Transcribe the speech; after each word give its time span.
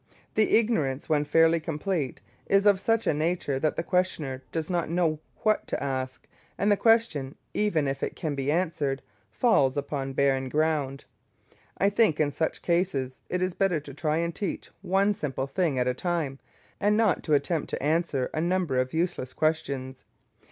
The 0.33 0.57
ignorance, 0.57 1.09
when 1.09 1.25
fairly 1.25 1.59
complete, 1.59 2.21
is 2.47 2.65
of 2.65 2.79
such 2.79 3.05
a 3.05 3.13
nature 3.13 3.59
that 3.59 3.75
the 3.75 3.83
questioner 3.83 4.41
does 4.51 4.67
not 4.67 4.89
know 4.89 5.19
what 5.43 5.67
to 5.67 5.83
ask, 5.83 6.25
and 6.57 6.71
the 6.71 6.75
question, 6.75 7.35
even 7.53 7.87
if 7.87 8.01
it 8.01 8.15
can 8.15 8.33
be 8.33 8.51
answered, 8.51 9.03
falls 9.29 9.77
upon 9.77 10.13
barren 10.13 10.49
ground. 10.49 11.05
I 11.77 11.91
think 11.91 12.19
in 12.19 12.31
such 12.31 12.63
cases 12.63 13.21
it 13.29 13.43
is 13.43 13.53
better 13.53 13.79
to 13.81 13.93
try 13.93 14.17
and 14.17 14.33
teach 14.33 14.71
one 14.81 15.13
simple 15.13 15.45
thing 15.45 15.77
at 15.77 15.87
a 15.87 15.93
time, 15.93 16.39
and 16.79 16.97
not 16.97 17.21
to 17.25 17.35
attempt 17.35 17.69
to 17.69 17.83
answer 17.83 18.31
a 18.33 18.41
number 18.41 18.79
of 18.79 18.95
useless 18.95 19.33
questions. 19.33 20.03